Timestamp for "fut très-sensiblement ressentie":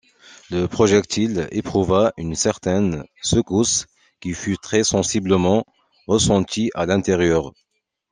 4.33-6.71